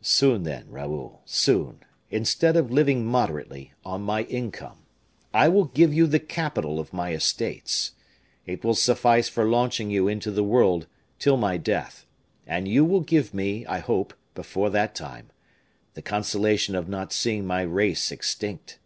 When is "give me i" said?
13.00-13.80